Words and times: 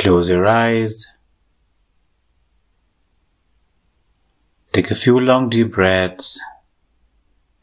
Close 0.00 0.30
your 0.30 0.46
eyes. 0.46 1.08
Take 4.72 4.90
a 4.90 4.94
few 4.94 5.20
long 5.20 5.50
deep 5.50 5.72
breaths 5.72 6.40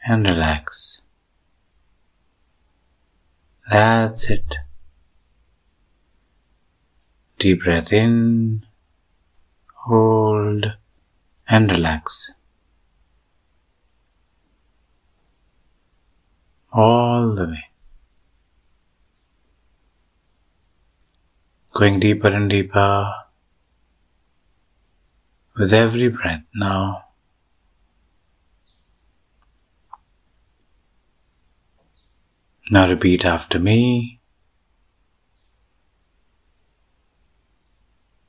and 0.07 0.23
relax. 0.23 1.01
That's 3.71 4.29
it. 4.29 4.57
Deep 7.39 7.63
breath 7.63 7.91
in, 7.91 8.67
hold, 9.73 10.73
and 11.49 11.71
relax. 11.71 12.33
All 16.71 17.33
the 17.33 17.47
way. 17.47 17.63
Going 21.77 21.99
deeper 21.99 22.29
and 22.29 22.49
deeper 22.49 23.13
with 25.55 25.71
every 25.71 26.07
breath 26.07 26.41
now. 26.55 27.03
Now 32.71 32.89
repeat 32.89 33.25
after 33.25 33.59
me. 33.59 34.19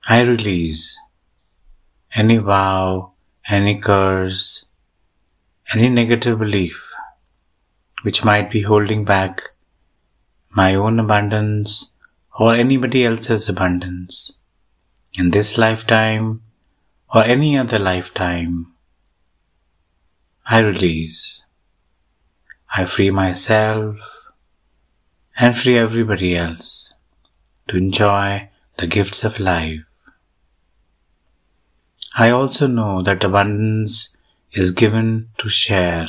I 0.06 0.24
release 0.24 1.00
any 2.14 2.36
vow, 2.36 3.12
any 3.48 3.78
curse, 3.78 4.66
any 5.72 5.88
negative 5.88 6.38
belief 6.38 6.92
which 8.02 8.22
might 8.22 8.50
be 8.50 8.60
holding 8.60 9.06
back 9.06 9.40
my 10.50 10.74
own 10.74 11.00
abundance 11.00 11.92
or 12.38 12.54
anybody 12.54 13.04
else's 13.04 13.48
abundance 13.48 14.34
in 15.14 15.30
this 15.30 15.58
lifetime 15.58 16.40
or 17.12 17.24
any 17.24 17.58
other 17.58 17.78
lifetime. 17.78 18.72
I 20.46 20.60
release. 20.60 21.44
I 22.74 22.84
free 22.84 23.10
myself 23.10 24.28
and 25.36 25.58
free 25.58 25.76
everybody 25.76 26.36
else 26.36 26.94
to 27.66 27.76
enjoy 27.76 28.48
the 28.76 28.86
gifts 28.86 29.24
of 29.24 29.40
life. 29.40 29.80
I 32.16 32.30
also 32.30 32.66
know 32.66 33.02
that 33.02 33.24
abundance 33.24 34.16
is 34.52 34.70
given 34.70 35.30
to 35.38 35.48
share 35.48 36.08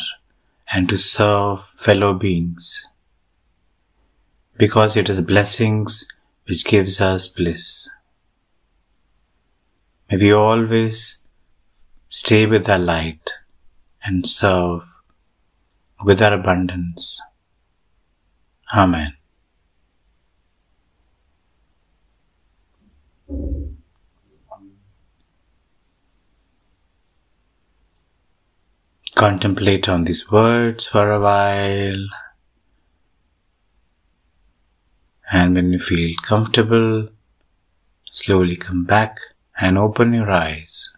and 0.72 0.88
to 0.90 0.98
serve 0.98 1.66
fellow 1.76 2.14
beings 2.14 2.88
because 4.58 4.96
it 4.96 5.10
is 5.10 5.22
blessings 5.22 6.06
which 6.50 6.66
gives 6.66 7.00
us 7.00 7.28
bliss. 7.28 7.88
May 10.10 10.18
we 10.18 10.32
always 10.34 11.22
stay 12.10 12.48
with 12.48 12.68
our 12.68 12.80
light 12.80 13.34
and 14.04 14.26
serve 14.26 14.82
with 16.04 16.24
our 16.24 16.34
abundance. 16.34 17.22
Amen. 18.74 19.14
Contemplate 29.14 29.88
on 29.88 30.06
these 30.06 30.32
words 30.32 30.88
for 30.88 31.12
a 31.12 31.20
while. 31.20 32.08
And 35.32 35.56
when 35.56 35.72
you 35.72 35.80
feel 35.80 36.16
comfortable, 36.24 37.10
slowly 38.12 38.56
come 38.56 38.86
back 38.86 39.20
and 39.60 39.78
open 39.78 40.14
your 40.14 40.30
eyes. 40.32 40.92